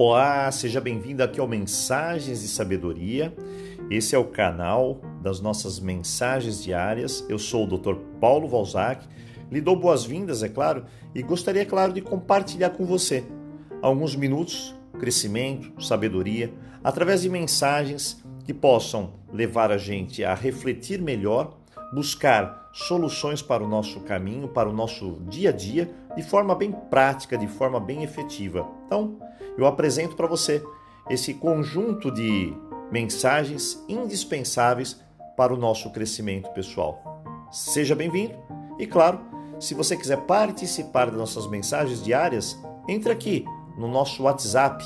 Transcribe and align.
Olá, 0.00 0.48
seja 0.52 0.80
bem-vindo 0.80 1.24
aqui 1.24 1.40
ao 1.40 1.48
Mensagens 1.48 2.40
de 2.40 2.46
Sabedoria. 2.46 3.34
Esse 3.90 4.14
é 4.14 4.18
o 4.18 4.26
canal 4.26 5.00
das 5.20 5.40
nossas 5.40 5.80
mensagens 5.80 6.62
diárias. 6.62 7.26
Eu 7.28 7.36
sou 7.36 7.64
o 7.64 7.66
Dr. 7.66 7.96
Paulo 8.20 8.46
Valzac. 8.46 9.04
Lhe 9.50 9.60
dou 9.60 9.74
boas-vindas, 9.74 10.44
é 10.44 10.48
claro, 10.48 10.84
e 11.12 11.20
gostaria, 11.20 11.66
claro, 11.66 11.92
de 11.92 12.00
compartilhar 12.00 12.70
com 12.70 12.86
você 12.86 13.24
alguns 13.82 14.14
minutos, 14.14 14.72
crescimento, 15.00 15.82
sabedoria, 15.82 16.54
através 16.84 17.22
de 17.22 17.28
mensagens 17.28 18.22
que 18.44 18.54
possam 18.54 19.14
levar 19.32 19.72
a 19.72 19.78
gente 19.78 20.22
a 20.22 20.32
refletir 20.32 21.02
melhor, 21.02 21.58
buscar 21.92 22.68
soluções 22.72 23.42
para 23.42 23.62
o 23.62 23.68
nosso 23.68 24.00
caminho, 24.00 24.48
para 24.48 24.68
o 24.68 24.72
nosso 24.72 25.18
dia 25.28 25.50
a 25.50 25.52
dia, 25.52 25.90
de 26.14 26.22
forma 26.22 26.54
bem 26.54 26.72
prática, 26.72 27.36
de 27.36 27.46
forma 27.46 27.80
bem 27.80 28.02
efetiva. 28.02 28.66
Então, 28.86 29.18
eu 29.56 29.66
apresento 29.66 30.14
para 30.14 30.26
você 30.26 30.62
esse 31.08 31.34
conjunto 31.34 32.10
de 32.10 32.54
mensagens 32.90 33.82
indispensáveis 33.88 35.00
para 35.36 35.52
o 35.52 35.56
nosso 35.56 35.90
crescimento 35.90 36.50
pessoal. 36.50 37.22
Seja 37.50 37.94
bem-vindo 37.94 38.34
e, 38.78 38.86
claro, 38.86 39.20
se 39.58 39.74
você 39.74 39.96
quiser 39.96 40.18
participar 40.18 41.06
das 41.06 41.16
nossas 41.16 41.46
mensagens 41.46 42.02
diárias, 42.02 42.58
entre 42.88 43.10
aqui 43.10 43.44
no 43.76 43.88
nosso 43.88 44.22
WhatsApp 44.24 44.84